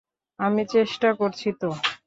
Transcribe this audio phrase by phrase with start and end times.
[0.39, 1.69] আমি চেষ্টা করছি তো।